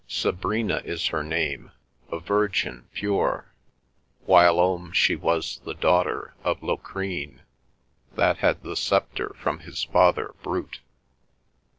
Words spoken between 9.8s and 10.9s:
father Brute.